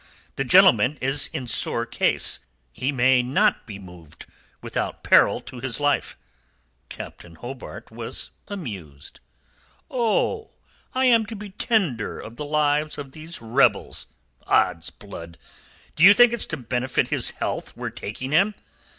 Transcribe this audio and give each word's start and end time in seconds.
The 0.35 0.43
gentleman 0.43 0.97
is 0.99 1.29
in 1.31 1.45
sore 1.45 1.85
case. 1.85 2.39
He 2.71 2.91
may 2.91 3.21
not 3.21 3.67
be 3.67 3.77
moved 3.77 4.25
without 4.59 5.03
peril 5.03 5.39
to 5.41 5.59
his 5.59 5.79
life." 5.79 6.17
Captain 6.89 7.35
Hobart 7.35 7.91
was 7.91 8.31
amused. 8.47 9.19
"Oh, 9.91 10.49
I 10.95 11.05
am 11.05 11.27
to 11.27 11.35
be 11.35 11.51
tender 11.51 12.19
of 12.19 12.35
the 12.35 12.45
lives 12.45 12.97
of 12.97 13.11
these 13.11 13.43
rebels! 13.43 14.07
Odds 14.47 14.89
blood! 14.89 15.37
Do 15.95 16.01
you 16.03 16.15
think 16.15 16.33
it's 16.33 16.47
to 16.47 16.57
benefit 16.57 17.09
his 17.09 17.29
health 17.29 17.77
we're 17.77 17.91
taking 17.91 18.31
him? 18.31 18.55